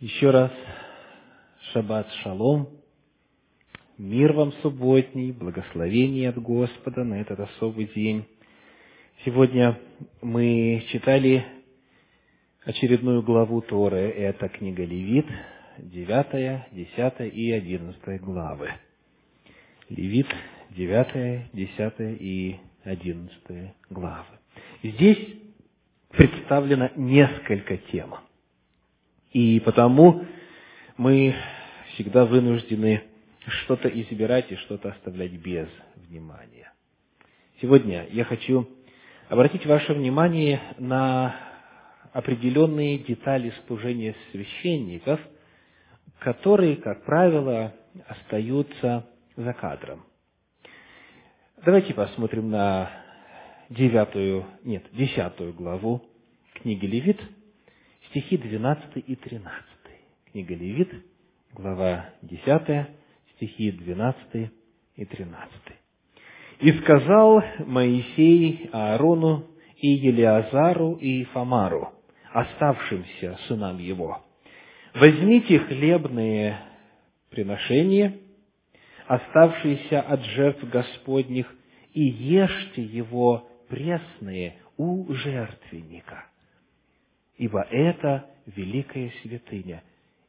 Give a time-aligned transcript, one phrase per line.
[0.00, 0.50] Еще раз
[1.72, 2.70] шаббат шалом,
[3.98, 8.24] мир вам субботний, благословение от Господа на этот особый день.
[9.26, 9.78] Сегодня
[10.22, 11.44] мы читали
[12.64, 15.26] очередную главу Торы, это книга Левит,
[15.76, 18.70] 9, 10 и 11 главы.
[19.90, 20.28] Левит,
[20.70, 21.92] 9, 10
[22.22, 24.38] и 11 главы.
[24.82, 25.28] Здесь
[26.08, 28.14] представлено несколько тем–
[29.32, 30.24] и потому
[30.96, 31.34] мы
[31.94, 33.02] всегда вынуждены
[33.46, 36.72] что-то избирать и что-то оставлять без внимания.
[37.60, 38.68] Сегодня я хочу
[39.28, 41.36] обратить ваше внимание на
[42.12, 45.20] определенные детали служения священников,
[46.18, 47.74] которые, как правило,
[48.06, 50.04] остаются за кадром.
[51.64, 52.90] Давайте посмотрим на
[53.68, 56.02] девятую, нет, десятую главу
[56.54, 57.20] книги Левит–
[58.10, 59.64] стихи 12 и 13.
[60.32, 60.92] Книга Левит,
[61.52, 62.88] глава 10,
[63.36, 64.50] стихи 12
[64.96, 65.50] и 13.
[66.60, 71.92] «И сказал Моисей Аарону и Елиазару и Фамару,
[72.32, 74.22] оставшимся сынам его,
[74.94, 76.58] возьмите хлебные
[77.30, 78.18] приношения,
[79.06, 81.46] оставшиеся от жертв Господних,
[81.94, 86.29] и ешьте его пресные у жертвенника
[87.40, 89.82] ибо это великая святыня.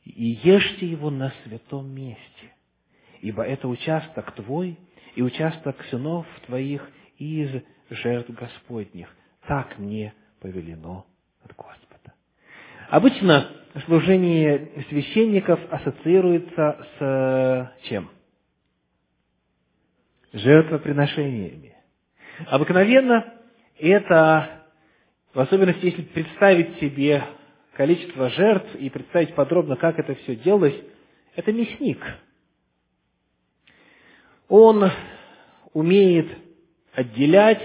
[0.06, 2.54] И ешьте его на святом месте,
[3.20, 4.80] ибо это участок твой
[5.16, 9.14] и участок сынов твоих из жертв Господних.
[9.46, 11.06] Так мне повелено
[11.44, 12.14] от Господа.
[12.90, 13.50] Обычно
[13.86, 18.10] служение священников ассоциируется с чем?
[20.32, 21.76] Жертвоприношениями.
[22.48, 23.34] Обыкновенно
[23.78, 24.61] это
[25.34, 27.24] в особенности, если представить себе
[27.74, 30.76] количество жертв и представить подробно, как это все делалось,
[31.36, 32.00] это мясник.
[34.50, 34.92] Он
[35.74, 36.28] умеет
[36.94, 37.64] отделять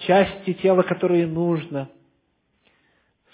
[0.00, 1.90] части тела, которые нужно,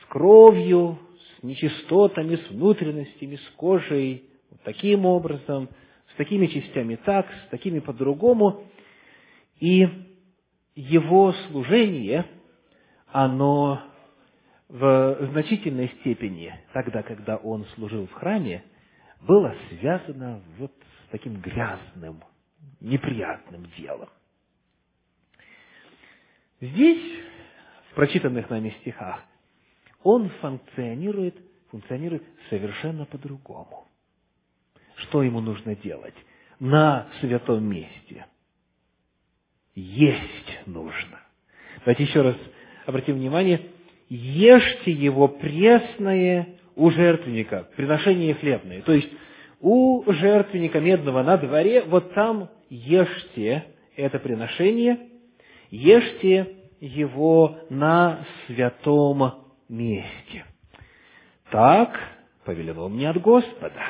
[0.01, 5.69] с кровью, с нечистотами, с внутренностями, с кожей, вот таким образом,
[6.13, 8.69] с такими частями так, с такими по-другому.
[9.59, 9.89] И
[10.77, 12.27] его служение–
[13.15, 13.81] оно
[14.69, 18.65] в значительной степени, тогда, когда он служил в храме,
[19.21, 22.25] было связано вот с таким грязным,
[22.81, 24.09] неприятным делом.
[26.61, 27.21] Здесь,
[27.93, 29.23] в прочитанных нами стихах,
[30.03, 31.37] он функционирует,
[31.71, 33.87] функционирует совершенно по-другому.
[34.97, 36.17] Что ему нужно делать?
[36.59, 38.27] На святом месте.
[39.77, 41.21] Есть нужно.
[41.85, 42.37] Давайте еще раз
[42.87, 43.61] обратим внимание,
[44.09, 48.83] ешьте его пресное у жертвенника, приношение хлебное.
[48.83, 49.09] То есть,
[49.61, 53.65] у жертвенника медного на дворе, вот там ешьте
[53.97, 54.99] это приношение,
[55.71, 60.45] ешьте его на святом месте.
[61.51, 61.99] Так
[62.45, 63.83] повелено мне от Господа.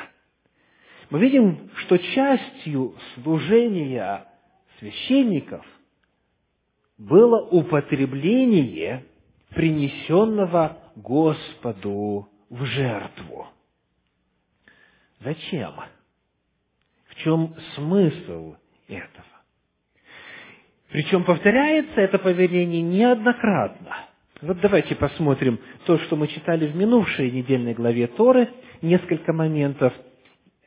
[1.09, 4.25] Мы видим, что частью служения
[4.79, 5.65] священников
[6.97, 9.05] было употребление
[9.49, 13.47] принесенного Господу в жертву.
[15.21, 15.73] Зачем?
[17.07, 18.55] В чем смысл
[18.87, 19.25] этого?
[20.89, 23.95] Причем повторяется это повеление неоднократно.
[24.41, 28.49] Вот давайте посмотрим то, что мы читали в минувшей недельной главе Торы,
[28.81, 29.93] несколько моментов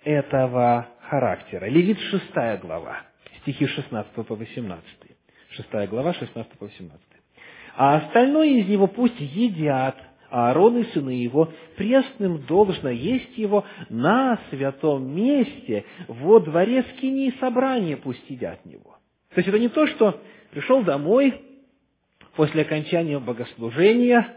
[0.05, 1.67] этого характера.
[1.67, 3.03] Левит шестая глава,
[3.43, 5.08] стихи 16 по 18.
[5.59, 7.01] 6 глава, 16 по 18.
[7.77, 9.97] А остальное из него пусть едят,
[10.31, 17.97] Аарон и сыны его, пресным должно есть его на святом месте, во дворе скини собрания
[17.97, 18.99] пусть едят него.
[19.35, 20.21] То есть это не то, что
[20.51, 21.41] пришел домой
[22.37, 24.35] после окончания богослужения,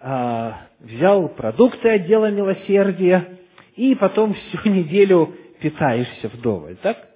[0.00, 3.38] а, взял продукты отдела милосердия
[3.74, 7.15] и потом всю неделю питаешься вдоволь, так?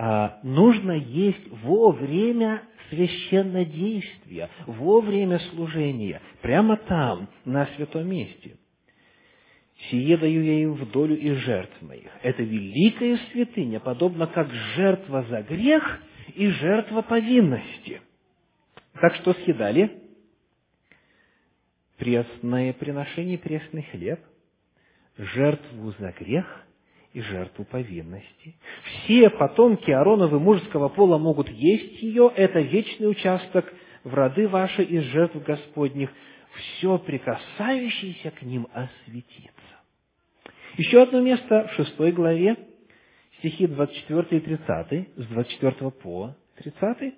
[0.00, 8.56] А, нужно есть во время священнодействия, во время служения, прямо там, на святом месте.
[9.90, 12.10] «Сие даю я им в долю и жертв моих».
[12.22, 16.00] Это великая святыня, подобно как жертва за грех
[16.34, 18.00] и жертва повинности.
[19.00, 20.00] Так что съедали?
[21.96, 24.20] Пресное приношение, пресный хлеб,
[25.16, 26.64] жертву за грех–
[27.12, 28.56] и жертву повинности.
[28.84, 33.72] Все потомки Аароновы мужеского пола могут есть ее, это вечный участок
[34.04, 36.10] в роды ваши из жертв Господних,
[36.54, 39.52] все прикасающееся к ним осветится.
[40.76, 42.56] Еще одно место в шестой главе,
[43.38, 47.14] стихи 24 и 30, с 24 по 30.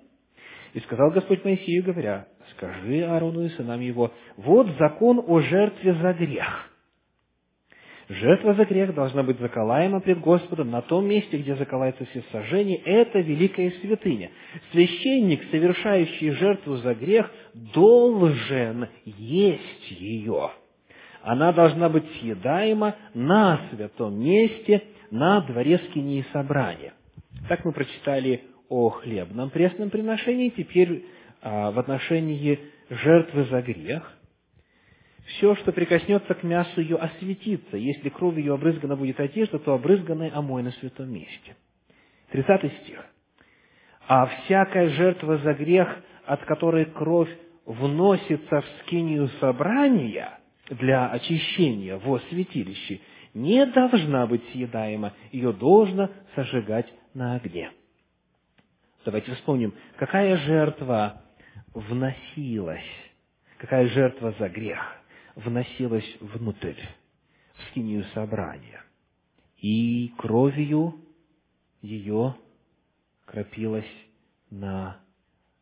[0.73, 6.13] «И сказал Господь Моисею, говоря, скажи Аарону и сынам его, вот закон о жертве за
[6.13, 6.70] грех.
[8.11, 12.75] Жертва за грех должна быть заколаема пред Господом на том месте, где заколается все сожжения.
[12.83, 14.31] Это великая святыня.
[14.73, 20.49] Священник, совершающий жертву за грех, должен есть ее.
[21.21, 26.93] Она должна быть съедаема на святом месте, на дворе скинии собрания.
[27.47, 30.49] Так мы прочитали о хлебном пресном приношении.
[30.49, 31.05] Теперь
[31.41, 32.59] а, в отношении
[32.89, 34.17] жертвы за грех
[35.25, 37.77] все, что прикоснется к мясу ее, осветится.
[37.77, 41.55] Если кровь ее обрызгана будет одежда, то обрызганная омой на святом месте.
[42.31, 43.05] 30 стих.
[44.07, 45.87] А всякая жертва за грех,
[46.25, 47.29] от которой кровь
[47.65, 50.39] вносится в скинию собрания
[50.69, 52.99] для очищения во святилище,
[53.33, 57.71] не должна быть съедаема, ее должно сожигать на огне.
[59.05, 61.21] Давайте вспомним, какая жертва
[61.73, 62.83] вносилась,
[63.57, 65.00] какая жертва за грех
[65.35, 66.79] вносилась внутрь,
[67.55, 68.83] в скинию собрания.
[69.57, 70.99] И кровью
[71.81, 72.35] ее
[73.25, 73.91] кропилась
[74.49, 74.99] на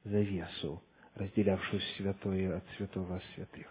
[0.04, 0.81] завесу,
[1.16, 3.68] разделявшую святое от святого святых.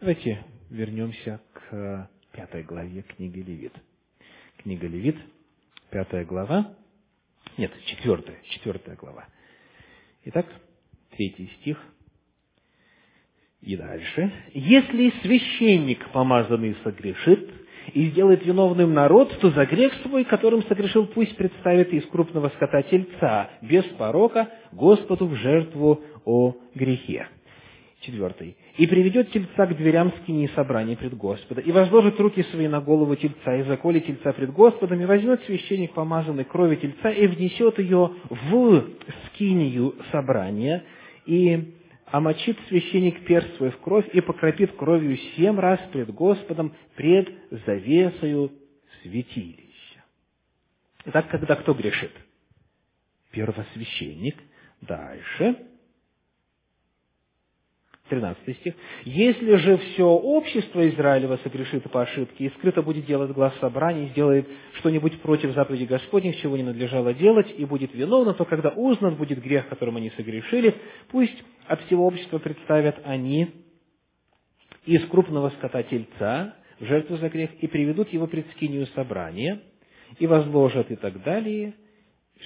[0.00, 3.74] Давайте вернемся к пятой главе книги Левит.
[4.58, 5.16] Книга Левит,
[5.90, 6.74] пятая глава,
[7.56, 9.28] нет, четвертая, четвертая глава.
[10.24, 10.46] Итак,
[11.10, 11.78] третий стих–
[13.62, 14.32] и дальше.
[14.54, 17.50] Если священник помазанный согрешит
[17.92, 22.82] и сделает виновным народ, то за грех свой, которым согрешил, пусть представит из крупного скота
[22.82, 27.28] тельца, без порока, Господу в жертву о грехе.
[28.00, 28.56] Четвертый.
[28.78, 33.14] «И приведет тельца к дверям скини собрания пред Господа, и возложит руки свои на голову
[33.14, 38.10] тельца, и заколет тельца пред Господом, и возьмет священник помазанной крови тельца, и внесет ее
[38.30, 38.84] в
[39.26, 40.82] скинию собрания,
[41.26, 41.74] и
[42.10, 48.52] омочит священник перст свой в кровь и покропит кровью семь раз пред Господом, пред завесою
[49.02, 50.04] святилища.
[51.06, 52.12] Итак, когда кто грешит?
[53.30, 54.36] Первосвященник.
[54.80, 55.56] Дальше.
[58.10, 58.74] 13 стих.
[59.04, 64.08] «Если же все общество Израилева согрешит по ошибке, и скрыто будет делать глаз собрания, и
[64.10, 69.14] сделает что-нибудь против заповеди Господних, чего не надлежало делать, и будет виновно, то когда узнан
[69.14, 70.74] будет грех, которым они согрешили,
[71.10, 73.48] пусть от всего общества представят они
[74.84, 79.60] из крупного скота тельца в жертву за грех, и приведут его пред скинию собрания,
[80.18, 81.74] и возложат и так далее,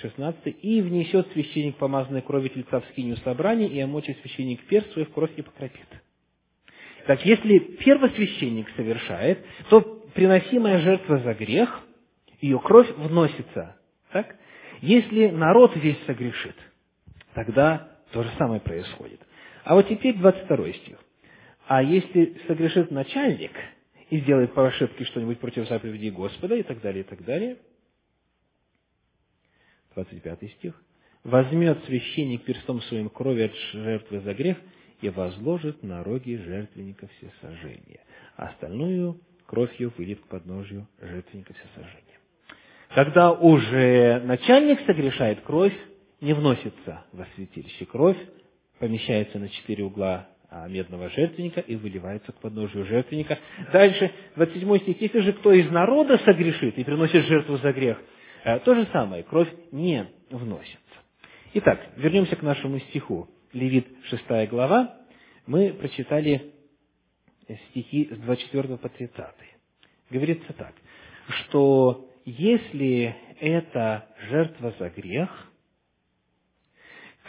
[0.00, 0.56] 16.
[0.62, 5.12] «И внесет священник помазанной крови тельца в скинию собрания, и омочит священник перст свой в
[5.12, 5.87] кровь и покропит».
[7.06, 9.81] Так, если первосвященник совершает, то
[10.14, 11.82] приносимая жертва за грех,
[12.41, 13.76] ее кровь вносится.
[14.11, 14.37] Так?
[14.81, 16.56] Если народ весь согрешит,
[17.35, 19.20] тогда то же самое происходит.
[19.64, 20.99] А вот теперь 22 стих.
[21.67, 23.52] А если согрешит начальник
[24.11, 27.56] и сделает по ошибке что-нибудь против заповедей Господа и так далее, и так далее–
[29.94, 30.82] 25 стих,
[31.23, 34.58] возьмет священник перстом своим крови от жертвы за грех
[35.00, 38.00] и возложит на роги жертвенника все сожжения.
[38.37, 42.03] А остальную кровь ее выльет к подножию жертвенника все сожжения.
[42.94, 45.74] Когда уже начальник согрешает, кровь
[46.20, 47.86] не вносится во святилище.
[47.86, 48.17] Кровь
[48.79, 53.39] помещается на четыре угла а, медного жертвенника и выливается к подножию жертвенника.
[53.72, 55.03] Дальше, 27 стих.
[55.03, 58.01] Если же кто из народа согрешит и приносит жертву за грех,
[58.44, 60.79] то же самое, кровь не вносится.
[61.55, 63.29] Итак, вернемся к нашему стиху.
[63.53, 64.96] Левит 6 глава.
[65.46, 66.53] Мы прочитали
[67.70, 69.24] стихи с 24 по 30.
[70.10, 70.74] Говорится так,
[71.29, 75.51] что если это жертва за грех,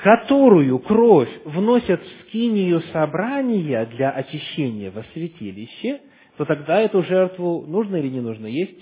[0.04, 6.02] которую кровь вносят в скинию собрания для очищения во святилище,
[6.38, 8.80] то тогда эту жертву нужно или не нужно есть?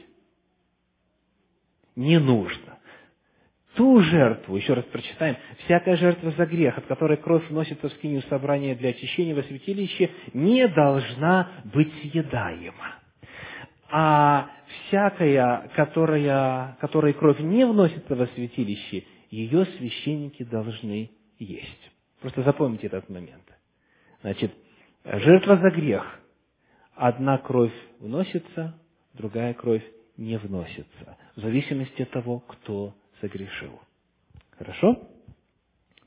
[1.95, 2.77] Не нужно.
[3.75, 5.35] Ту жертву, еще раз прочитаем,
[5.65, 10.11] всякая жертва за грех, от которой кровь вносится в скинию собрания для очищения во святилище,
[10.33, 12.95] не должна быть съедаема.
[13.89, 21.09] А всякая, которая, которой кровь не вносится во святилище, ее священники должны
[21.39, 21.91] есть.
[22.21, 23.43] Просто запомните этот момент.
[24.21, 24.53] Значит,
[25.03, 26.19] жертва за грех.
[26.95, 28.79] Одна кровь вносится,
[29.13, 29.83] другая кровь
[30.17, 33.79] не вносится, в зависимости от того, кто согрешил.
[34.57, 35.07] Хорошо?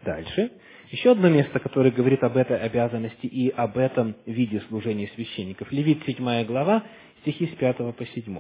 [0.05, 0.53] Дальше.
[0.91, 5.73] Еще одно место, которое говорит об этой обязанности и об этом виде служения священников.
[5.73, 6.85] Левит 7 глава,
[7.23, 8.39] стихи с 5 по 7.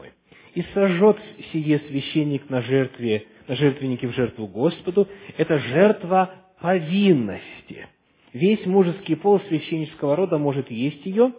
[0.54, 1.18] «И сожжет
[1.52, 7.88] сие священник на жертве, на жертвеннике в жертву Господу, это жертва повинности.
[8.32, 11.32] Весь мужеский пол священнического рода может есть ее,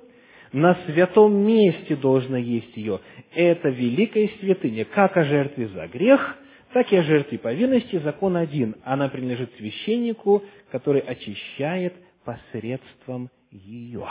[0.54, 3.00] на святом месте должно есть ее.
[3.34, 6.38] Это великая святыня, как о жертве за грех,
[6.74, 8.75] так и о жертве повинности закон один.
[8.84, 14.06] Она принадлежит священнику, который очищает посредством ее.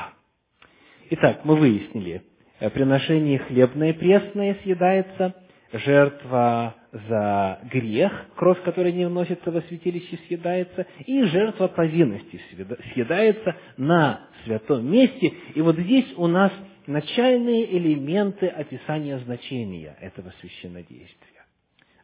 [1.11, 2.23] Итак, мы выяснили,
[2.59, 5.35] э, приношение хлебное пресное съедается,
[5.73, 12.41] жертва за грех, кровь, которая не вносится во святилище, съедается, и жертва повинности
[12.95, 15.33] съедается на святом месте.
[15.55, 16.53] И вот здесь у нас
[16.87, 21.45] начальные элементы описания значения этого священнодействия.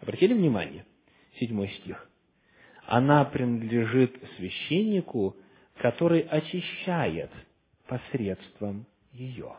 [0.01, 0.85] Обратили внимание?
[1.39, 2.09] Седьмой стих.
[2.87, 5.37] Она принадлежит священнику,
[5.79, 7.31] который очищает
[7.87, 9.55] посредством ее.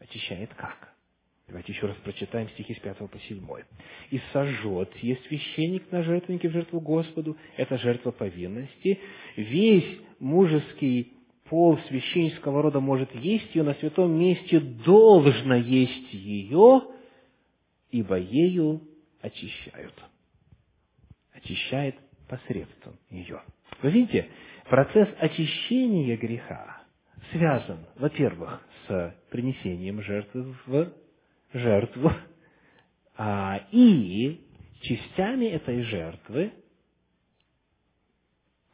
[0.00, 0.94] Очищает как?
[1.48, 3.42] Давайте еще раз прочитаем стихи с 5 по 7.
[4.10, 8.98] «И сожжет есть священник на жертвеннике в жертву Господу, это жертва повинности.
[9.36, 11.14] Весь мужеский
[11.48, 16.82] пол священнического рода может есть ее, на святом месте должно есть ее,
[17.90, 18.82] ибо ею
[19.22, 19.94] очищают».
[21.32, 21.94] Очищает
[22.28, 23.40] посредством ее.
[23.80, 24.28] Вы видите,
[24.68, 26.82] процесс очищения греха
[27.32, 30.92] связан, во-первых, с принесением жертвы в
[31.52, 32.12] жертву,
[33.16, 34.40] а, и
[34.80, 36.52] частями этой жертвы,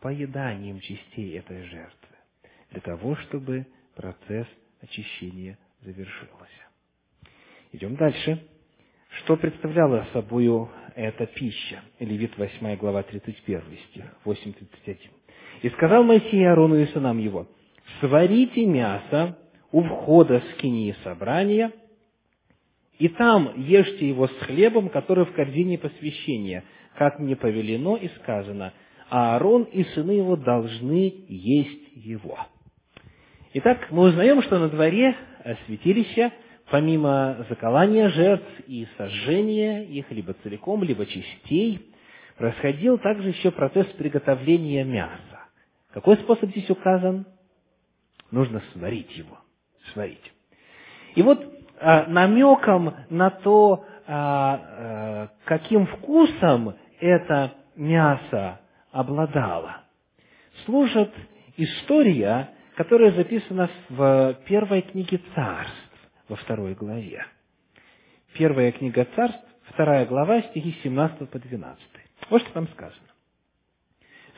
[0.01, 2.17] поеданием частей этой жертвы,
[2.71, 4.47] для того, чтобы процесс
[4.83, 6.65] очищения завершился.
[7.73, 8.47] Идем дальше.
[9.23, 11.83] Что представляла собою эта пища?
[12.01, 14.99] Левит 8 глава 31 стих, 8.31.
[15.63, 17.49] «И сказал Моисей Аарону и сынам его,
[18.01, 19.39] сварите мясо
[19.73, 21.73] у входа скинии собрания,
[22.99, 26.65] и там ешьте его с хлебом, который в корзине посвящения,
[26.97, 28.73] как мне повелено и сказано,
[29.11, 32.39] а Аарон и сыны его должны есть его».
[33.57, 35.17] Итак, мы узнаем, что на дворе
[35.67, 36.33] святилища,
[36.71, 41.87] помимо заколания жертв и сожжения их либо целиком, либо частей,
[42.37, 45.45] происходил также еще процесс приготовления мяса.
[45.93, 47.27] Какой способ здесь указан?
[48.33, 49.39] Нужно сварить его.
[49.93, 50.33] Сварить.
[51.15, 58.61] И вот намеком на то, а, а, каким вкусом это мясо
[58.93, 59.79] обладало,
[60.65, 61.13] служит
[61.57, 65.75] история, которая записана в первой книге царств,
[66.29, 67.27] во второй главе.
[68.35, 71.79] Первая книга царств, вторая глава, стихи 17 по 12.
[72.31, 72.99] Вот что там сказано.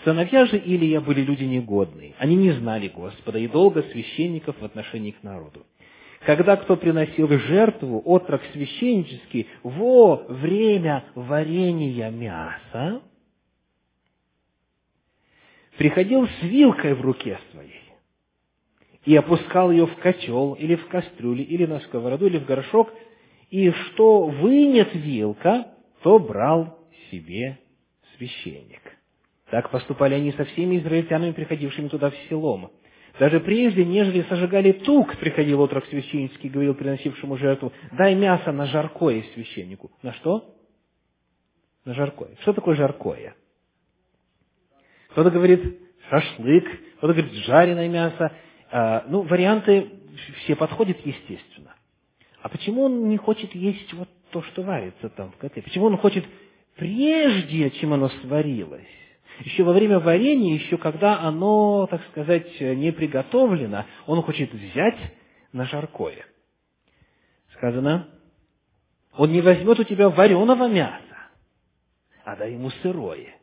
[0.04, 2.14] Сыновья же Илия были люди негодные.
[2.18, 5.66] Они не знали Господа и долго священников в отношении к народу.
[6.26, 13.00] Когда кто приносил жертву, отрок священнический, во время варения мяса,
[15.78, 17.92] приходил с вилкой в руке своей
[19.04, 22.92] и опускал ее в котел, или в кастрюлю, или на сковороду, или в горшок,
[23.50, 25.68] и что вынет вилка,
[26.02, 26.76] то брал
[27.08, 27.56] себе
[28.16, 28.82] священник.
[29.50, 32.72] Так поступали они со всеми израильтянами, приходившими туда в селом.
[33.18, 39.24] Даже прежде, нежели сожигали тук, приходил отрок священнический, говорил приносившему жертву, дай мясо на жаркое
[39.34, 39.90] священнику.
[40.02, 40.54] На что?
[41.84, 42.36] На жаркое.
[42.42, 43.34] Что такое жаркое?
[45.10, 45.80] Кто-то говорит
[46.10, 46.64] шашлык,
[46.98, 48.32] кто-то говорит жареное мясо.
[48.70, 49.90] А, ну, варианты
[50.42, 51.74] все подходят естественно.
[52.42, 55.62] А почему он не хочет есть вот то, что варится там в котле?
[55.62, 56.24] Почему он хочет
[56.76, 58.82] прежде, чем оно сварилось?
[59.40, 64.98] Еще во время варенья, еще когда оно, так сказать, не приготовлено, он хочет взять
[65.52, 66.24] на жаркое.
[67.54, 68.08] Сказано,
[69.16, 71.02] он не возьмет у тебя вареного мяса,
[72.24, 73.34] а дай ему сырое.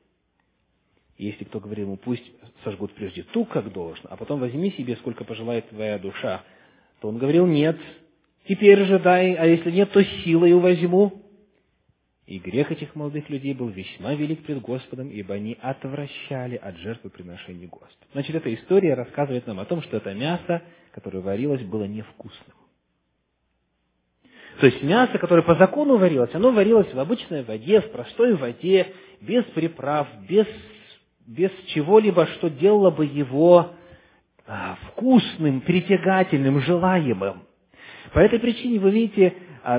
[1.17, 2.23] Если кто говорит ему, пусть
[2.63, 6.43] сожгут прежде ту, как должно, а потом возьми себе, сколько пожелает твоя душа,
[6.99, 7.77] то он говорил, нет,
[8.47, 11.22] теперь же дай, а если нет, то силой возьму.
[12.25, 17.09] И грех этих молодых людей был весьма велик пред Господом, ибо они отвращали от жертвы
[17.09, 18.07] приношения Господу.
[18.13, 20.61] Значит, эта история рассказывает нам о том, что это мясо,
[20.93, 22.55] которое варилось, было невкусным.
[24.59, 28.93] То есть мясо, которое по закону варилось, оно варилось в обычной воде, в простой воде,
[29.19, 30.45] без приправ, без,
[31.27, 33.71] без чего-либо, что делало бы его
[34.45, 37.43] а, вкусным, притягательным, желаемым.
[38.13, 39.33] По этой причине вы видите,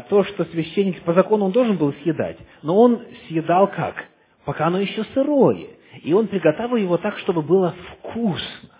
[0.08, 4.06] то, что священник по закону он должен был съедать, но он съедал как?
[4.44, 5.68] Пока оно еще сырое.
[6.02, 8.70] И он приготовил его так, чтобы было вкусно.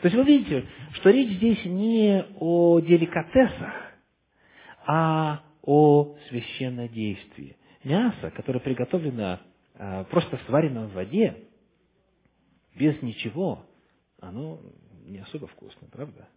[0.00, 3.74] То есть вы видите, что речь здесь не о деликатесах,
[4.86, 7.56] а о священнодействии.
[7.84, 9.40] Мясо, которое приготовлено
[9.74, 11.36] а, просто сварено в воде,
[12.74, 13.64] без ничего,
[14.20, 14.60] оно
[15.04, 16.28] не особо вкусно, правда?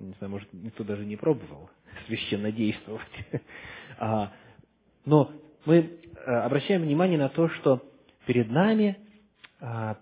[0.00, 1.70] Не знаю, может, никто даже не пробовал
[2.06, 3.02] священно действовать.
[3.98, 4.32] А,
[5.04, 5.30] но
[5.64, 7.88] мы а, обращаем внимание на то, что
[8.26, 8.96] перед нами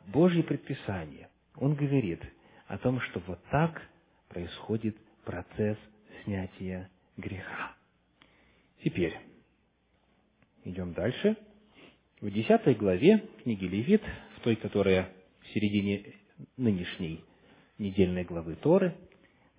[0.06, 1.28] Божье предписание.
[1.56, 2.22] Он говорит
[2.66, 3.82] о том, что вот так
[4.28, 5.76] происходит процесс
[6.24, 7.74] снятия греха.
[8.82, 9.18] Теперь
[10.64, 11.36] идем дальше.
[12.20, 14.02] В десятой главе книги Левит,
[14.36, 16.14] в той, которая в середине
[16.56, 17.24] нынешней
[17.78, 18.94] недельной главы Торы,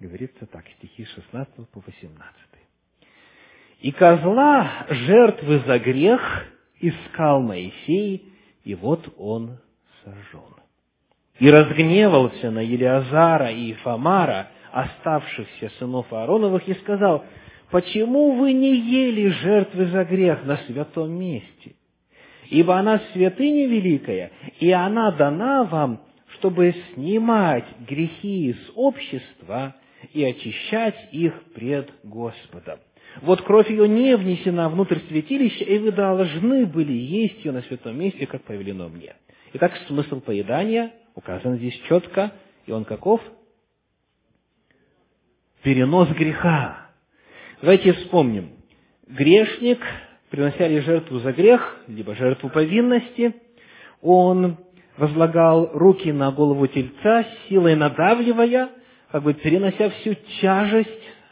[0.02, 2.36] говорится так, стихи 16 по 18.
[3.82, 6.22] «И козла жертвы за грех
[6.80, 9.60] искал Моисей, и вот он
[10.04, 10.56] сожжен.
[11.40, 17.24] И разгневался на Елиазара и Фомара, оставшихся сынов Аароновых, и сказал,
[17.70, 21.76] «Почему вы не ели жертвы за грех на святом месте?
[22.50, 26.02] Ибо она святыня великая, и она дана вам
[26.42, 29.76] чтобы снимать грехи из общества
[30.14, 32.80] и очищать их пред Господом.
[33.22, 38.00] Вот кровь ее не внесена внутрь святилища, и вы должны были есть ее на святом
[38.00, 39.16] месте, как повелено мне.
[39.54, 42.32] Итак, смысл поедания указан здесь четко,
[42.66, 43.22] и он каков?
[45.64, 46.90] Перенос греха.
[47.62, 48.52] Давайте вспомним.
[49.08, 49.80] Грешник,
[50.30, 53.36] принося ли жертву за грех, либо жертву повинности,
[54.02, 54.58] он
[54.98, 58.70] возлагал руки на голову тельца, силой надавливая,
[59.12, 60.90] как бы перенося всю тяжесть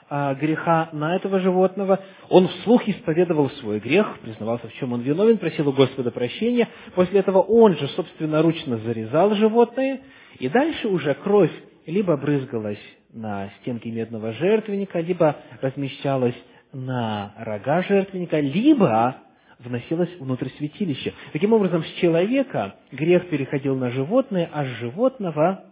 [0.09, 5.37] а, греха на этого животного, он вслух исповедовал свой грех, признавался, в чем он виновен,
[5.37, 6.67] просил у Господа прощения.
[6.95, 10.01] После этого он же собственноручно зарезал животное,
[10.39, 11.51] и дальше уже кровь
[11.85, 12.79] либо брызгалась
[13.13, 16.35] на стенки медного жертвенника, либо размещалась
[16.73, 19.17] на рога жертвенника, либо
[19.59, 21.13] вносилось внутрь святилища.
[21.33, 25.65] Таким образом, с человека грех переходил на животное, а с животного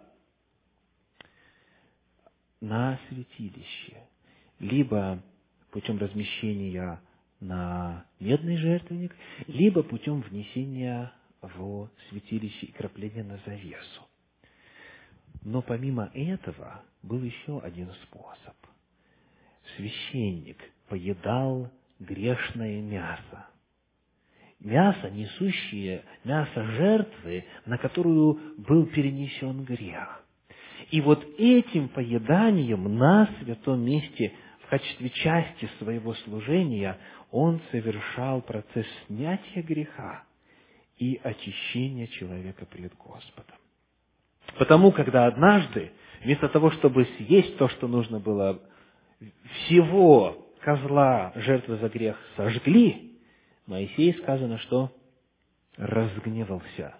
[2.61, 3.97] на святилище.
[4.59, 5.21] Либо
[5.71, 6.99] путем размещения
[7.39, 9.15] на медный жертвенник,
[9.47, 14.07] либо путем внесения в святилище и крапления на завесу.
[15.43, 18.55] Но помимо этого был еще один способ.
[19.75, 23.47] Священник поедал грешное мясо
[24.59, 30.23] мясо, несущее мясо жертвы, на которую был перенесен грех.
[30.91, 36.97] И вот этим поеданием на святом месте в качестве части своего служения
[37.31, 40.23] он совершал процесс снятия греха
[40.97, 43.55] и очищения человека пред Господом.
[44.57, 45.91] Потому, когда однажды,
[46.23, 48.61] вместо того, чтобы съесть то, что нужно было,
[49.65, 53.19] всего козла жертвы за грех сожгли,
[53.65, 54.91] Моисей сказано, что
[55.75, 56.95] разгневался,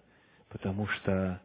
[0.49, 1.41] потому что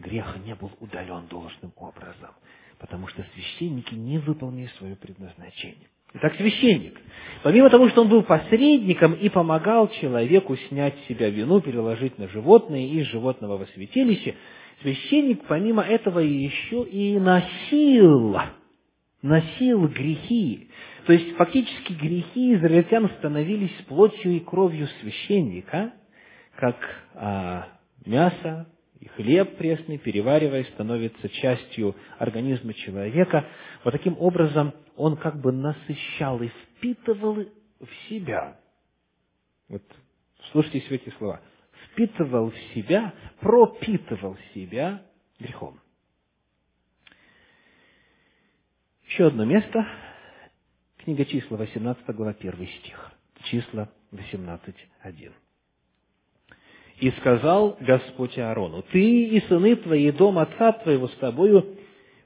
[0.00, 2.30] грех не был удален должным образом,
[2.78, 5.88] потому что священники не выполнили свое предназначение.
[6.14, 7.00] Итак, священник,
[7.44, 12.26] помимо того, что он был посредником и помогал человеку снять с себя вину, переложить на
[12.28, 14.34] животное и из животного во святилище,
[14.82, 18.36] священник, помимо этого, еще и носил,
[19.22, 20.68] носил грехи
[21.06, 25.92] то есть, фактически грехи израильтян становились плотью и кровью священника,
[26.56, 26.76] как
[27.14, 27.68] а,
[28.04, 28.68] мясо
[29.00, 33.46] и хлеб пресный, перевариваясь, становится частью организма человека.
[33.82, 38.58] Вот таким образом он как бы насыщал и впитывал в себя.
[39.68, 39.82] Вот
[40.52, 41.40] слушайте все эти слова.
[41.92, 45.02] Впитывал в себя, пропитывал себя
[45.38, 45.80] грехом.
[49.06, 49.84] Еще одно место
[51.02, 53.12] Книга числа, 18 глава, 1 стих.
[53.44, 55.32] Числа 18, 1.
[57.00, 61.78] «И сказал Господь Аарону, «Ты и сыны твои, дом отца твоего с тобою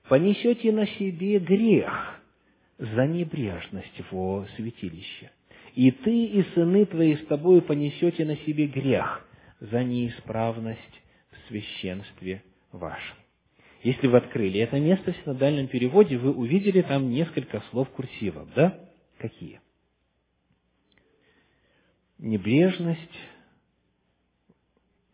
[0.08, 2.20] понесете на себе грех
[2.78, 5.30] за небрежность во святилище.
[5.76, 9.24] И ты и сыны твои с тобою понесете на себе грех
[9.60, 13.16] за неисправность в священстве вашем».
[13.84, 18.76] Если вы открыли это место в синодальном переводе, вы увидели там несколько слов курсивом, да?
[19.18, 19.60] Какие?
[22.18, 22.98] Небрежность,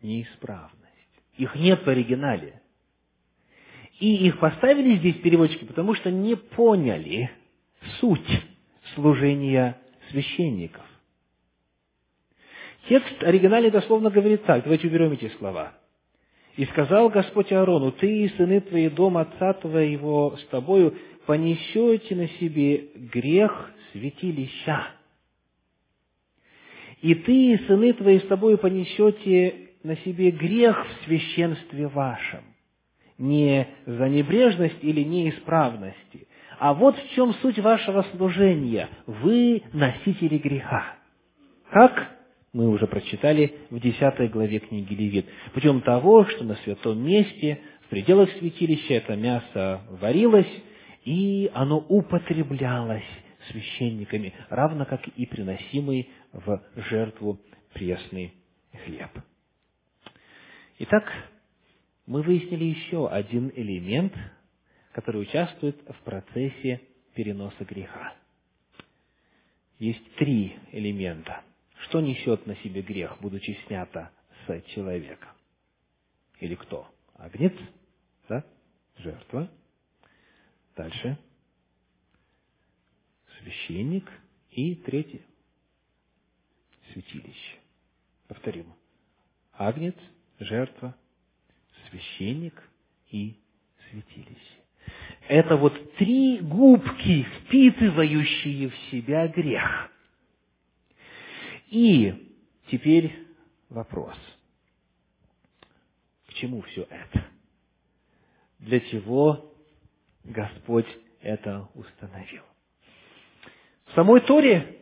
[0.03, 0.77] неисправность.
[1.37, 2.61] Их нет в оригинале.
[3.99, 7.31] И их поставили здесь переводчики, потому что не поняли
[8.01, 8.47] суть
[8.95, 9.79] служения
[10.11, 10.85] священников.
[12.89, 14.65] Текст оригинале дословно говорит так.
[14.65, 15.75] Давайте уберем эти слова.
[16.57, 22.29] И сказал Господь Аарону, ты и сыны твои, дом отца твоего с тобою, понесете на
[22.29, 24.89] себе грех святилища.
[27.03, 32.45] И ты, и сыны твои, с тобой понесете на себе грех в священстве вашем,
[33.19, 36.27] не за небрежность или неисправности,
[36.59, 38.89] а вот в чем суть вашего служения.
[39.07, 40.97] Вы носители греха.
[41.71, 42.17] Как?
[42.53, 45.27] Мы уже прочитали в 10 главе книги Левит.
[45.55, 50.51] Путем того, что на святом месте, в пределах святилища, это мясо варилось,
[51.05, 53.09] и оно употреблялось
[53.51, 57.41] священниками, равно как и приносимый в жертву
[57.73, 58.35] пресный
[58.85, 59.11] хлеб.
[60.83, 61.05] Итак,
[62.07, 64.15] мы выяснили еще один элемент,
[64.93, 66.81] который участвует в процессе
[67.15, 68.17] переноса греха.
[69.79, 71.45] Есть три элемента.
[71.83, 74.11] Что несет на себе грех, будучи снято
[74.47, 75.29] с человека?
[76.39, 76.91] Или кто?
[77.13, 77.53] Агнец,
[78.27, 78.43] да?
[78.97, 79.51] Жертва.
[80.77, 81.19] Дальше.
[83.39, 84.11] Священник.
[84.53, 85.21] И третье.
[86.91, 87.59] Святилище.
[88.29, 88.73] Повторим.
[89.53, 89.95] Агнец,
[90.41, 90.97] жертва,
[91.89, 92.63] священник
[93.11, 93.37] и
[93.91, 94.61] святилище.
[95.29, 99.91] Это вот три губки, впитывающие в себя грех.
[101.69, 102.35] И
[102.69, 103.27] теперь
[103.69, 104.17] вопрос.
[106.27, 107.27] К чему все это?
[108.59, 109.55] Для чего
[110.25, 110.89] Господь
[111.21, 112.43] это установил?
[113.87, 114.80] В самой Торе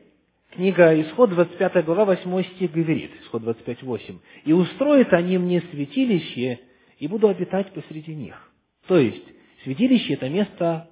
[0.50, 4.18] Книга Исход, 25 глава, 8 стих говорит, Исход 25, 8.
[4.44, 6.60] «И устроят они мне святилище,
[6.98, 8.50] и буду обитать посреди них».
[8.86, 9.24] То есть,
[9.64, 10.90] святилище– это место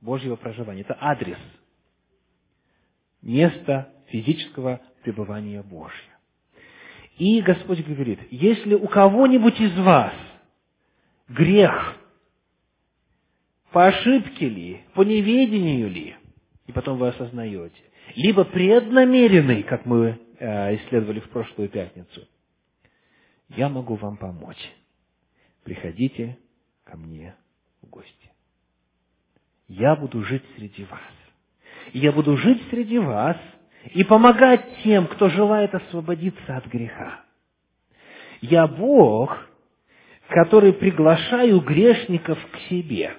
[0.00, 1.38] Божьего проживания, это адрес,
[3.22, 6.16] место физического пребывания Божьего.
[7.18, 10.12] И Господь говорит, если у кого-нибудь из вас
[11.28, 11.96] грех,
[13.70, 16.16] по ошибке ли, по неведению ли,
[16.66, 22.26] и потом вы осознаете, либо преднамеренный, как мы э, исследовали в прошлую пятницу,
[23.48, 24.72] я могу вам помочь.
[25.64, 26.38] Приходите
[26.84, 27.34] ко мне
[27.82, 28.32] в гости.
[29.68, 31.00] Я буду жить среди вас.
[31.92, 33.36] Я буду жить среди вас
[33.94, 37.24] и помогать тем, кто желает освободиться от греха.
[38.40, 39.36] Я Бог,
[40.28, 43.16] который приглашаю грешников к себе.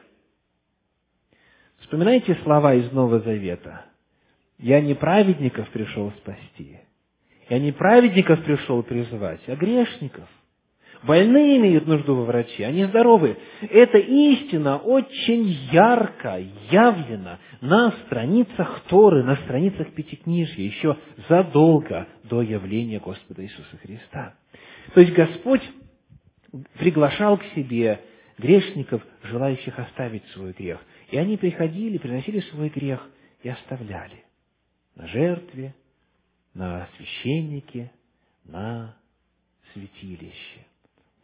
[1.80, 3.86] Вспоминайте слова из Нового Завета.
[4.60, 6.80] Я не праведников пришел спасти.
[7.50, 10.28] Я не праведников пришел призвать, а грешников.
[11.04, 13.38] Больные имеют нужду во враче, они здоровы.
[13.62, 16.42] Эта истина очень ярко
[16.72, 20.98] явлена на страницах Торы, на страницах Пятикнижья, еще
[21.30, 24.34] задолго до явления Господа Иисуса Христа.
[24.96, 25.62] То есть Господь
[26.80, 28.02] приглашал к себе
[28.40, 30.80] грешников, желающих оставить свой грех.
[31.12, 33.08] И они приходили, приносили свой грех
[33.44, 34.27] и оставляли
[34.98, 35.76] на жертве,
[36.56, 37.92] на священнике,
[38.46, 38.98] на
[39.72, 40.66] святилище.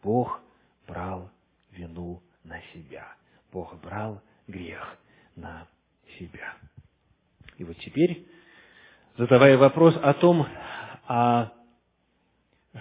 [0.02, 0.40] Бог
[0.86, 1.28] брал
[1.72, 3.16] вину на себя.
[3.52, 4.96] Бог брал грех
[5.34, 5.66] на
[6.18, 6.54] себя.
[7.58, 8.28] И вот теперь,
[9.18, 10.46] задавая вопрос о том,
[11.08, 11.52] а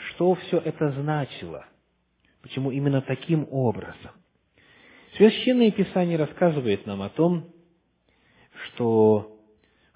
[0.09, 1.65] что все это значило,
[2.43, 4.11] почему именно таким образом.
[5.15, 7.51] Священное Писание рассказывает нам о том,
[8.65, 9.32] что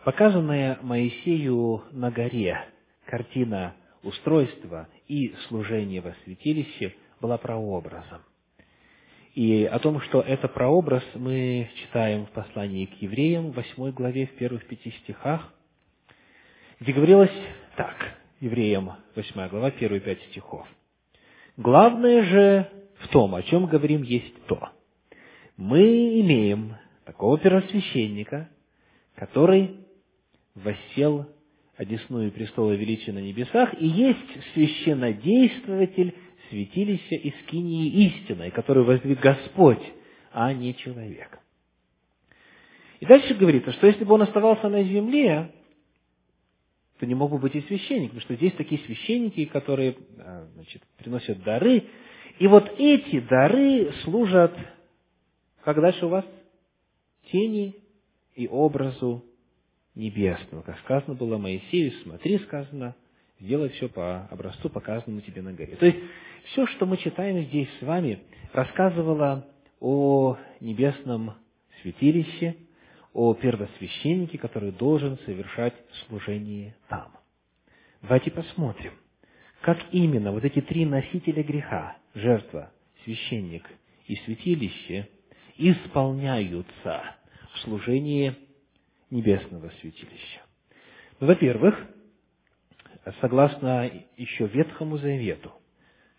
[0.07, 2.63] Показанная Моисею на горе
[3.07, 8.21] картина устройства и служения во святилище была прообразом.
[9.35, 14.27] И о том, что это прообраз, мы читаем в послании к евреям, в 8 главе,
[14.27, 15.53] в первых пяти стихах,
[16.79, 17.37] где говорилось
[17.75, 17.97] так,
[18.39, 20.65] евреям, 8 глава, первые пять стихов.
[21.57, 24.69] «Главное же в том, о чем говорим, есть то.
[25.57, 28.47] Мы имеем такого первосвященника,
[29.15, 29.83] который
[30.63, 31.27] воссел
[31.75, 36.13] одесную престола величия на небесах, и есть священнодействователь
[36.49, 39.81] святилища и скинии истины, который воздвиг Господь,
[40.31, 41.39] а не человек.
[42.99, 45.51] И дальше говорится, что если бы он оставался на земле,
[46.99, 50.81] то не мог бы быть и священник, потому что здесь такие священники, которые а, значит,
[50.97, 51.83] приносят дары,
[52.39, 54.57] и вот эти дары служат,
[55.63, 56.25] как дальше у вас,
[57.31, 57.75] тени
[58.35, 59.23] и образу
[59.97, 60.61] небесного.
[60.61, 62.95] Как сказано было Моисею, смотри, сказано,
[63.39, 65.75] сделай все по образцу, показанному тебе на горе.
[65.75, 65.97] То есть,
[66.51, 68.19] все, что мы читаем здесь с вами,
[68.53, 69.47] рассказывало
[69.79, 71.33] о небесном
[71.81, 72.55] святилище,
[73.13, 75.73] о первосвященнике, который должен совершать
[76.07, 77.11] служение там.
[78.01, 78.93] Давайте посмотрим,
[79.61, 82.71] как именно вот эти три носителя греха, жертва,
[83.03, 83.67] священник
[84.05, 85.09] и святилище,
[85.57, 87.15] исполняются
[87.53, 88.35] в служении
[89.09, 90.41] небесного святилища?
[91.19, 91.75] Ну, во-первых,
[93.21, 95.51] согласно еще Ветхому Завету,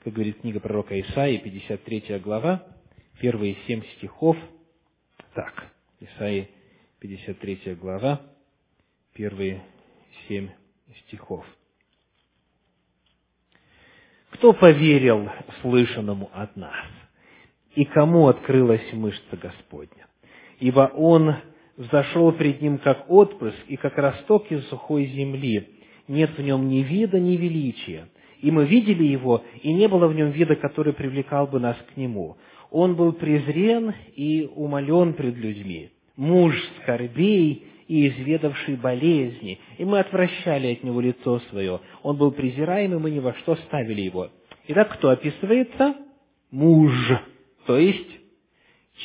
[0.03, 2.67] как говорит книга пророка Исаии, 53 глава,
[3.21, 4.37] первые семь стихов,
[5.35, 5.71] так,
[6.01, 6.49] Исаии,
[7.01, 8.23] 53 глава,
[9.13, 9.63] первые
[10.27, 10.51] семь
[11.07, 11.45] стихов.
[14.31, 15.29] Кто поверил
[15.63, 16.87] слышанному от нас?
[17.75, 20.07] И кому открылась мышца Господня?
[20.59, 21.37] Ибо Он
[21.79, 25.69] взошел пред Ним как отпрыск и как росток из сухой земли.
[26.09, 28.09] Нет в Нем ни вида, ни величия.
[28.41, 31.97] И мы видели Его, и не было в Нем вида, который привлекал бы нас к
[31.97, 32.37] Нему.
[32.71, 40.75] Он был презрен и умолен пред людьми, муж скорбей и изведавший болезни, и мы отвращали
[40.75, 41.81] от него лицо свое.
[42.03, 44.29] Он был презираем, и мы ни во что ставили его.
[44.67, 45.95] Итак, кто описывается?
[46.51, 46.93] Муж,
[47.67, 48.09] то есть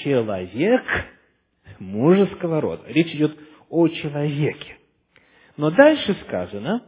[0.04, 0.84] человек
[1.80, 2.84] мужеского рода.
[2.88, 3.38] Речь идет
[3.70, 4.78] о человеке.
[5.58, 6.84] Но дальше сказано,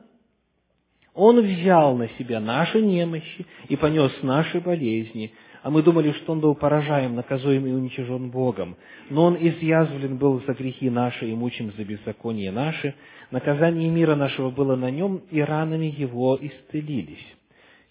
[1.15, 5.31] он взял на себя наши немощи и понес наши болезни,
[5.63, 8.75] а мы думали, что Он был поражаем, наказуем и уничижен Богом.
[9.09, 12.93] Но Он изъязвлен был за грехи наши и мучим за беззаконие наши.
[13.31, 17.25] Наказание мира нашего было на Нем, и ранами Его исцелились.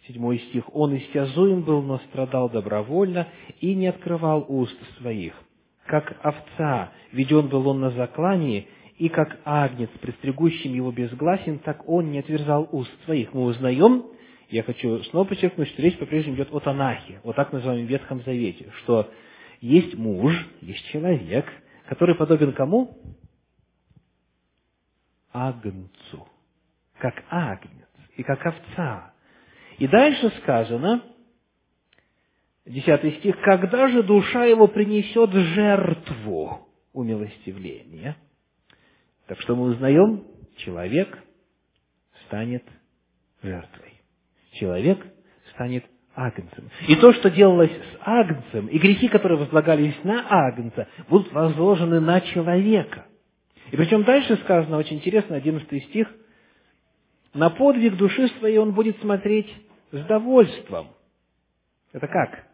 [0.07, 0.65] Седьмой стих.
[0.73, 3.27] «Он истязуем был, но страдал добровольно
[3.61, 5.35] и не открывал уст своих.
[5.87, 12.11] Как овца веден был он на заклании, и как агнец, пристригущим его безгласен, так он
[12.11, 13.35] не отверзал уст своих».
[13.35, 14.05] Мы узнаем,
[14.51, 18.71] я хочу снова подчеркнуть, что речь по-прежнему идет о Танахе, о так называемом Ветхом Завете,
[18.79, 19.11] что
[19.61, 21.47] есть муж, есть человек,
[21.89, 22.99] который подобен кому?
[25.33, 26.29] Агнцу.
[26.99, 29.13] Как агнец и как овца.
[29.79, 31.03] И дальше сказано,
[32.67, 38.17] десятый стих, «Когда же душа его принесет жертву умилостивления?»
[39.27, 40.25] Так что мы узнаем,
[40.57, 41.19] человек
[42.27, 42.65] станет
[43.43, 43.95] жертвой
[44.55, 45.05] человек
[45.55, 46.71] станет агнцем.
[46.89, 52.21] И то, что делалось с агнцем, и грехи, которые возлагались на агнца, будут возложены на
[52.21, 53.07] человека.
[53.71, 56.09] И причем дальше сказано, очень интересно, 11 стих,
[57.33, 59.53] «На подвиг души своей он будет смотреть
[59.91, 60.89] с довольством».
[61.93, 62.47] Это как?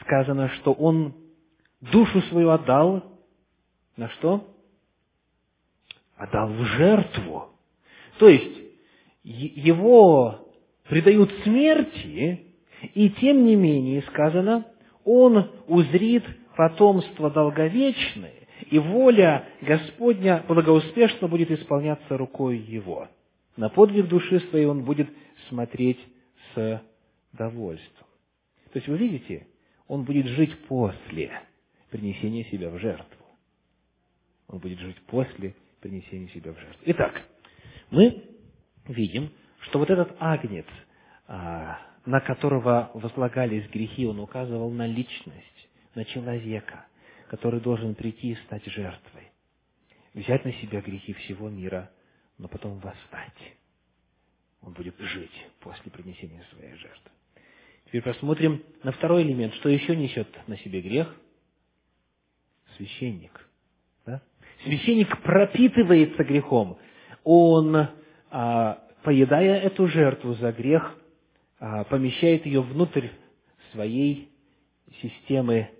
[0.00, 1.14] Сказано, что он
[1.80, 3.04] душу свою отдал
[3.96, 4.46] на что?
[6.16, 7.48] Отдал в жертву.
[8.18, 8.58] То есть,
[9.22, 10.48] его
[10.88, 12.46] предают смерти,
[12.94, 14.66] и тем не менее сказано,
[15.04, 16.24] он узрит
[16.56, 18.34] потомство долговечное,
[18.70, 23.08] и воля Господня благоуспешно будет исполняться рукой его.
[23.56, 25.08] На подвиг души своей он будет
[25.48, 25.98] смотреть
[26.54, 26.82] с
[27.32, 28.06] довольством.
[28.72, 29.46] То есть вы видите,
[29.88, 31.30] он будет жить после
[31.90, 33.24] принесения себя в жертву.
[34.48, 36.82] Он будет жить после принесения себя в жертву.
[36.86, 37.22] Итак,
[37.90, 38.24] мы
[38.86, 40.66] видим, что вот этот агнец,
[41.26, 46.86] а, на которого возлагались грехи, он указывал на личность, на человека,
[47.28, 49.30] который должен прийти и стать жертвой,
[50.12, 51.90] взять на себя грехи всего мира,
[52.38, 53.54] но потом восстать.
[54.60, 57.10] Он будет жить после принесения своей жертвы.
[57.94, 59.54] Теперь посмотрим на второй элемент.
[59.54, 61.14] Что еще несет на себе грех?
[62.76, 63.48] Священник.
[64.04, 64.20] Да?
[64.64, 66.76] Священник пропитывается грехом.
[67.22, 67.86] Он
[68.32, 70.98] а, поедая эту жертву за грех,
[71.60, 73.10] а, помещает ее внутрь
[73.70, 74.28] своей
[75.00, 75.70] системы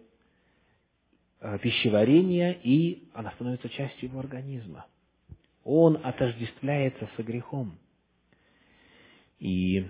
[1.41, 4.87] а, пищеварения, и она становится частью его организма.
[5.65, 7.77] Он отождествляется со грехом.
[9.41, 9.89] И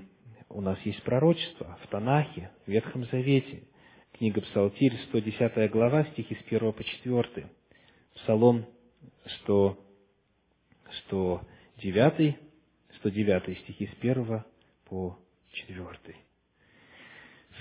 [0.49, 3.65] у нас есть пророчество в Танахе, в Ветхом Завете,
[4.13, 7.47] книга Псалтирь, 110 глава, стихи с 1 по 4,
[8.15, 8.67] Псалом
[9.43, 9.79] 100,
[11.07, 12.37] 109,
[12.97, 14.45] 109 стихи с 1
[14.89, 15.19] по
[15.53, 15.89] 4.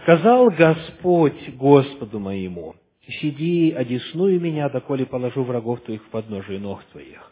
[0.01, 2.75] «Сказал Господь Господу моему,
[3.07, 7.31] сиди, одесную меня, доколе положу врагов твоих в подножие ног твоих.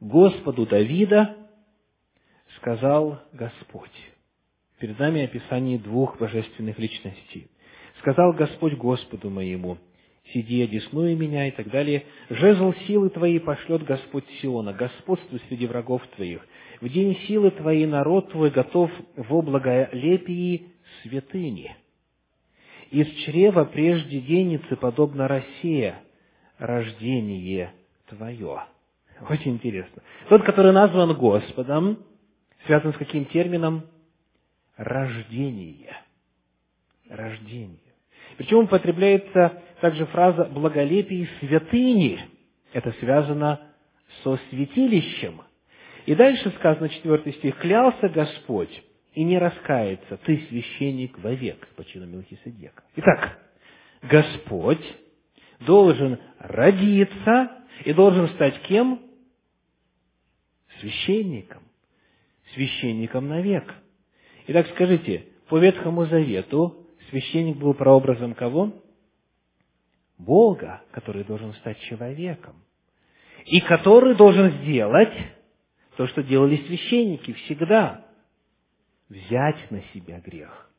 [0.00, 1.36] Господу Давида
[2.56, 4.07] сказал Господь».
[4.78, 7.48] Перед нами описание двух божественных личностей.
[7.98, 9.78] «Сказал Господь Господу моему,
[10.32, 12.04] сиди, одесную меня» и так далее.
[12.30, 16.46] «Жезл силы твоей пошлет Господь Сиона, господство среди врагов твоих.
[16.80, 20.68] В день силы твоей народ твой готов в облаголепии
[21.02, 21.74] святыни.
[22.92, 26.00] Из чрева прежде денницы, подобно Россия,
[26.58, 27.72] рождение
[28.08, 28.62] твое.
[29.28, 30.02] Очень интересно.
[30.28, 31.98] Тот, который назван Господом,
[32.66, 33.82] связан с каким термином?
[34.78, 35.96] Рождение.
[37.10, 37.78] Рождение.
[38.36, 42.20] Причем употребляется также фраза «благолепие святыни».
[42.72, 43.60] Это связано
[44.22, 45.42] со святилищем.
[46.06, 48.82] И дальше сказано, 4 стих, «Клялся Господь,
[49.14, 52.84] и не раскается, ты священник вовек по чину Мелхиседека».
[52.96, 53.36] Итак,
[54.02, 54.84] Господь
[55.60, 57.50] должен родиться
[57.84, 59.02] и должен стать кем?
[60.78, 61.64] Священником.
[62.54, 63.74] Священником навек.
[64.50, 68.82] Итак, скажите, по Ветхому Завету священник был прообразом кого?
[70.16, 72.64] Бога, который должен стать человеком.
[73.44, 75.12] И который должен сделать
[75.98, 78.06] то, что делали священники всегда.
[79.10, 80.70] Взять на себя грех.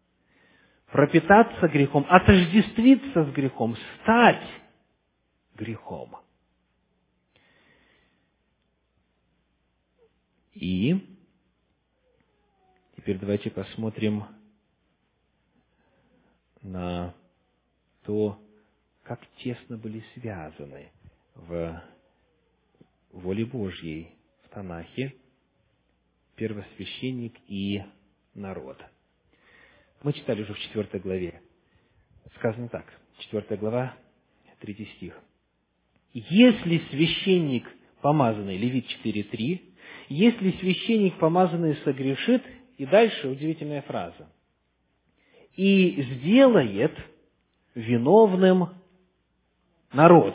[0.91, 4.43] Пропитаться грехом, отождествиться с грехом, стать
[5.53, 6.15] грехом.
[10.55, 11.18] И
[12.99, 14.25] теперь давайте посмотрим
[16.61, 17.15] на
[18.03, 18.37] то,
[19.03, 20.91] как тесно были связаны
[21.33, 21.81] в
[23.13, 24.09] воле Божьей
[24.43, 25.15] в Танахе
[26.35, 27.81] первосвященник и
[28.33, 28.77] народ.
[30.03, 31.41] Мы читали уже в четвертой главе.
[32.35, 32.85] Сказано так,
[33.19, 33.95] четвертая глава,
[34.59, 35.17] третий стих.
[36.11, 37.65] Если священник
[38.01, 39.61] помазанный, Левит 4.3,
[40.09, 42.43] если священник помазанный согрешит,
[42.79, 44.31] и дальше удивительная фраза,
[45.57, 46.97] и сделает
[47.75, 48.69] виновным
[49.91, 50.33] народ.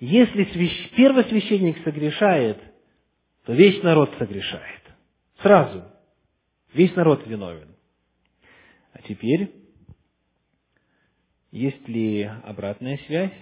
[0.00, 0.90] Если свящ...
[0.96, 2.60] первосвященник согрешает,
[3.44, 4.82] то весь народ согрешает.
[5.40, 5.84] Сразу.
[6.72, 7.76] Весь народ виновен.
[8.92, 9.54] А теперь,
[11.52, 13.38] есть ли обратная связь?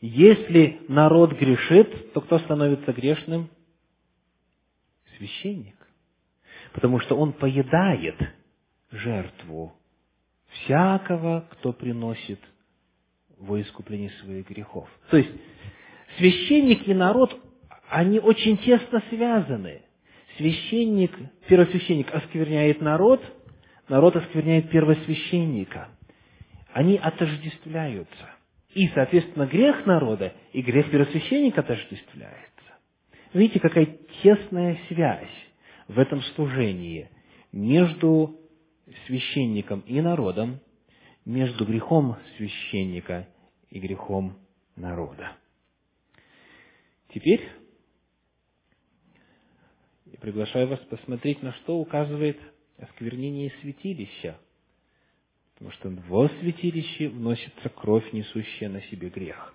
[0.00, 3.50] Если народ грешит, то кто становится грешным?
[5.16, 5.74] Священник.
[6.74, 8.16] Потому что он поедает
[8.90, 9.72] жертву
[10.48, 12.40] всякого, кто приносит
[13.38, 14.88] во искупление своих грехов.
[15.10, 15.30] То есть,
[16.18, 17.40] священник и народ,
[17.88, 19.82] они очень тесно связаны.
[20.36, 21.12] Священник,
[21.46, 23.22] первосвященник оскверняет народ,
[23.88, 25.90] народ оскверняет первосвященника.
[26.72, 28.30] Они отождествляются.
[28.74, 32.40] И, соответственно, грех народа и грех первосвященника отождествляется.
[33.32, 35.30] Видите, какая тесная связь
[35.88, 37.08] в этом служении
[37.52, 38.38] между
[39.06, 40.60] священником и народом,
[41.24, 43.28] между грехом священника
[43.70, 44.38] и грехом
[44.76, 45.36] народа.
[47.12, 47.48] Теперь
[50.06, 52.38] я приглашаю вас посмотреть, на что указывает
[52.78, 54.38] осквернение святилища.
[55.54, 59.54] Потому что во святилище вносится кровь, несущая на себе грех.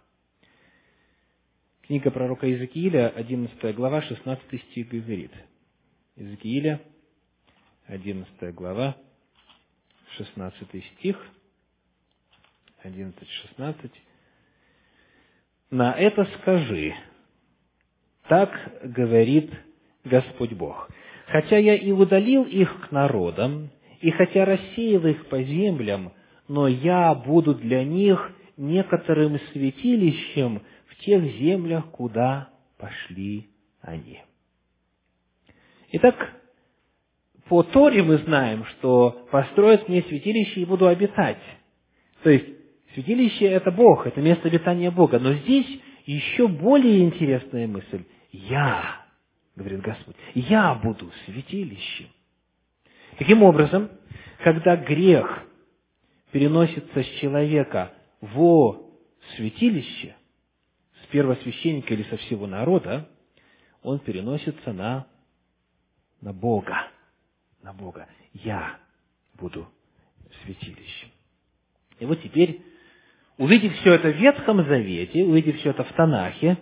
[1.81, 5.31] Книга пророка Иезекииля, 11 глава, 16 стих говорит.
[6.19, 6.81] Иезекииля,
[7.87, 8.97] 11 глава,
[10.17, 11.17] 16 стих,
[12.83, 13.89] 11-16.
[15.71, 16.93] На это скажи,
[18.27, 18.51] так
[18.83, 19.49] говорит
[20.03, 20.89] Господь Бог.
[21.27, 23.69] Хотя я и удалил их к народам,
[24.01, 26.11] и хотя рассеял их по землям,
[26.49, 34.21] но я буду для них некоторым святилищем в тех землях, куда пошли они.
[35.91, 36.33] Итак,
[37.47, 41.41] по Торе мы знаем, что построят мне святилище и буду обитать.
[42.21, 42.45] То есть,
[42.93, 45.19] святилище– это Бог, это место обитания Бога.
[45.19, 45.67] Но здесь
[46.05, 48.03] еще более интересная мысль.
[48.31, 49.03] Я,
[49.55, 52.09] говорит Господь, я буду святилищем.
[53.17, 53.89] Таким образом,
[54.43, 55.43] когда грех
[56.31, 58.91] переносится с человека во
[59.35, 60.15] святилище,
[61.03, 63.09] с первосвященника или со всего народа,
[63.81, 65.07] он переносится на,
[66.21, 66.89] на Бога
[67.61, 68.07] на Бога.
[68.33, 68.79] Я
[69.35, 69.67] буду
[70.43, 71.09] святилищем.
[71.99, 72.61] И вот теперь,
[73.37, 76.57] увидев все это в Ветхом Завете, увидев все это в Танахе,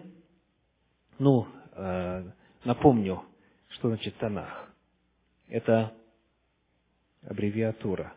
[1.20, 2.32] ну, э,
[2.64, 3.24] напомню,
[3.70, 4.72] что значит Танах.
[5.50, 5.94] Это
[7.28, 8.14] аббревиатура.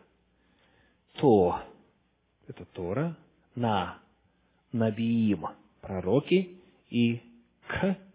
[1.17, 1.61] То–
[2.47, 3.17] это Тора,
[3.55, 3.99] на–
[4.71, 5.45] Набиим–
[5.81, 6.57] пророки,
[6.89, 7.21] и
[7.67, 7.97] к–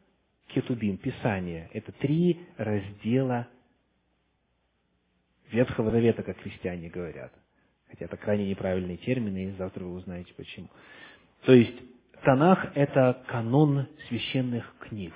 [0.56, 1.68] Кетубим– Писание.
[1.74, 3.46] Это три раздела
[5.50, 7.30] Ветхого Завета, как христиане говорят.
[7.90, 10.70] Хотя это крайне неправильный термин, и завтра вы узнаете почему.
[11.42, 11.76] То есть,
[12.22, 15.12] Танах– это канон священных книг,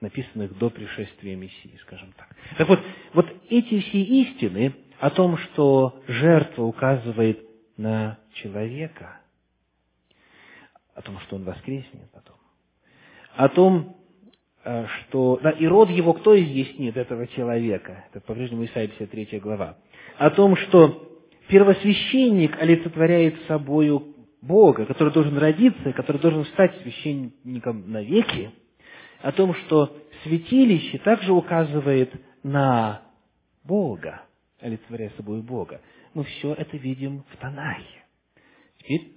[0.00, 2.28] написанных до пришествия Мессии, скажем так.
[2.58, 2.80] Так вот,
[3.14, 7.38] вот эти все истины о том, что жертва указывает
[7.76, 9.20] на человека,
[10.94, 12.36] о том, что он воскреснет потом,
[13.36, 13.96] о том,
[14.66, 18.04] что, да, и род его кто изъяснит этого человека?
[18.10, 19.76] Это по-прежнему Исайя 53 глава.
[20.18, 21.08] О том, что
[21.48, 28.50] первосвященник олицетворяет собою Бога, который должен родиться, который должен стать священником навеки,
[29.22, 32.12] о том, что святилище также указывает
[32.42, 33.02] на
[33.64, 34.22] Бога,
[34.60, 35.80] олицетворяя собой Бога.
[36.14, 38.04] Мы все это видим в Танахе.
[38.78, 39.12] Теперь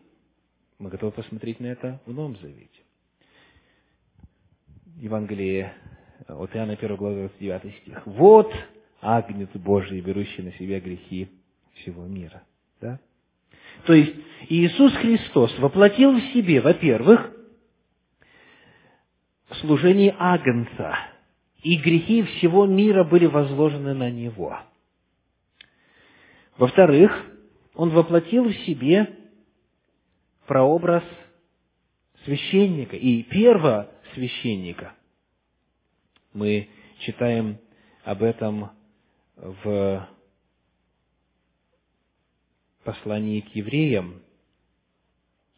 [0.78, 2.82] мы готовы посмотреть на это в Новом Завете.
[5.00, 5.74] Евангелие
[6.28, 8.02] от Иоанна 1 глава 29 стих.
[8.06, 8.54] «Вот
[9.02, 11.30] Агнец Божий, берущий на себя грехи
[11.76, 12.44] всего мира».
[12.82, 13.00] Да?
[13.86, 14.14] То есть
[14.50, 17.32] Иисус Христос воплотил в себе, во-первых,
[19.62, 20.98] служение Агнца,
[21.64, 24.60] и грехи всего мира были возложены на Него.
[26.58, 27.26] Во-вторых,
[27.74, 29.16] Он воплотил в себе
[30.46, 31.04] прообраз
[32.26, 33.24] священника и
[34.20, 34.94] первосвященника.
[36.34, 37.58] Мы читаем
[38.04, 38.72] об этом
[39.36, 40.10] в
[42.84, 44.22] послании к евреям,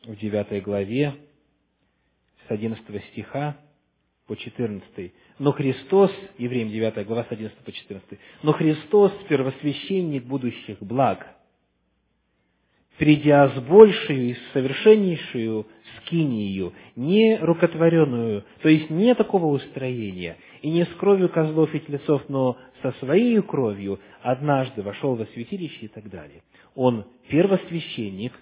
[0.03, 1.15] в 9 главе,
[2.47, 3.57] с 11 стиха
[4.27, 5.13] по 14.
[5.39, 8.19] Но Христос, евреям 9 глава, с 11 по 14.
[8.43, 11.27] Но Христос, первосвященник будущих благ,
[12.97, 15.67] придя с большей и совершеннейшую
[15.97, 22.23] скинию, не рукотворенную, то есть не такого устроения, и не с кровью козлов и телецов,
[22.29, 26.43] но со своей кровью, однажды вошел во святилище и так далее.
[26.75, 28.33] Он первосвященник,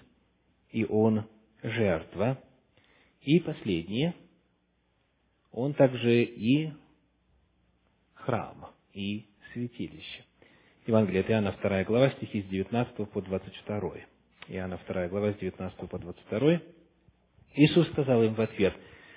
[0.70, 1.24] и он
[1.62, 2.38] жертва.
[3.22, 4.14] И последнее,
[5.52, 6.72] он также и
[8.14, 10.24] храм, и святилище.
[10.86, 13.92] Евангелие от Иоанна, 2 глава, стихи с 19 по 22.
[14.50, 16.60] Иоанна 2 глава, с 19 по 22.
[17.54, 18.74] Иисус сказал им в ответ,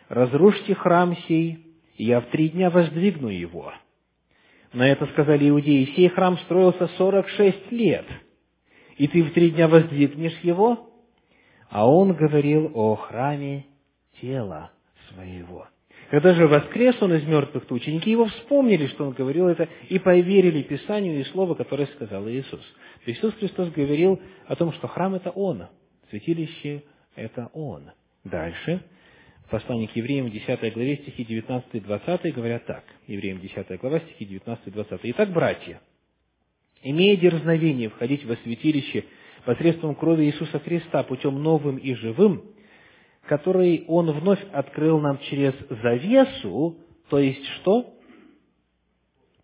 [0.08, 1.66] «Разрушьте храм сей,
[1.96, 3.74] и я в три дня воздвигну его».
[4.74, 8.06] На это сказали иудеи, «Сей храм строился сорок шесть лет,
[8.98, 10.90] и ты в три дня воздвигнешь его?»
[11.70, 13.66] А он говорил о храме
[14.22, 14.72] тела
[15.10, 15.68] своего.
[16.14, 19.98] Когда же воскрес он из мертвых, то ученики его вспомнили, что он говорил это, и
[19.98, 22.62] поверили Писанию и Слову, которое сказал Иисус.
[23.08, 25.66] Иисус Христос говорил о том, что храм– это Он,
[26.12, 26.84] святилище–
[27.16, 27.90] это Он.
[28.24, 28.82] Дальше,
[29.48, 32.84] в послании к евреям, 10 главе, стихи 19 и 20 говорят так.
[33.08, 35.00] Евреям 10 глава, стихи 19 и 20.
[35.02, 35.82] «Итак, братья,
[36.84, 39.06] имея дерзновение входить во святилище
[39.46, 42.44] посредством крови Иисуса Христа путем новым и живым,
[43.28, 46.78] который Он вновь открыл нам через завесу,
[47.10, 47.94] то есть что?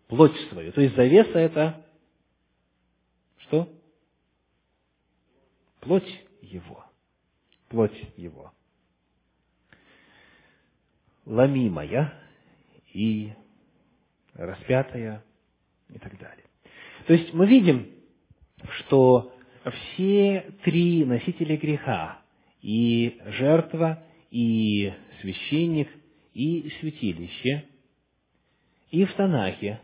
[0.08, 0.72] Плоть свою.
[0.72, 1.86] То есть завеса– это
[3.38, 3.68] что?
[5.80, 6.84] Плоть Его.
[7.68, 8.52] Плоть Его.
[11.24, 12.12] Ломимая
[12.92, 13.32] и
[14.34, 15.24] распятая
[15.88, 16.44] и так далее.
[17.06, 17.88] То есть мы видим,
[18.78, 19.32] что
[19.72, 22.19] все три носителя греха,
[22.62, 25.88] и жертва, и священник,
[26.34, 27.64] и святилище,
[28.90, 29.80] и в Танахе,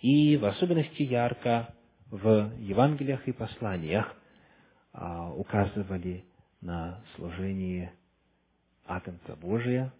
[0.00, 1.74] и в особенности ярко
[2.10, 4.16] в Евангелиях и посланиях
[4.92, 6.24] а, указывали
[6.60, 7.92] на служение
[8.86, 9.92] Агнца Божия,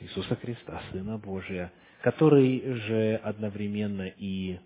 [0.00, 1.72] Иисуса Христа, Сына Божия,
[2.02, 4.58] который же одновременно и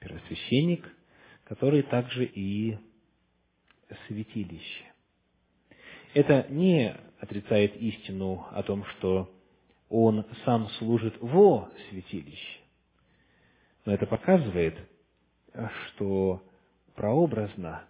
[0.00, 0.88] первосвященник,
[1.44, 2.78] который также и
[4.06, 4.95] святилище.
[6.16, 9.30] Это не отрицает истину о том, что
[9.90, 12.60] он сам служит во святилище.
[13.84, 14.78] Но это показывает,
[15.88, 16.42] что
[16.94, 17.84] прообразно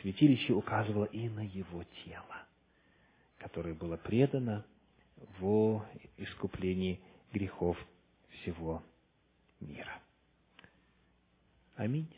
[0.00, 2.42] святилище указывало и на его тело,
[3.38, 4.66] которое было предано
[5.38, 6.98] во искуплении
[7.32, 7.78] грехов
[8.40, 8.82] всего
[9.60, 10.00] мира.
[11.76, 12.08] Аминь.